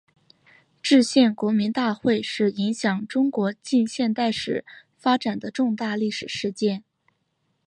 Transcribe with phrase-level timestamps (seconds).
[0.81, 4.65] 制宪国民大会是影响中国近现代史
[4.97, 6.83] 发展的重大历史事件。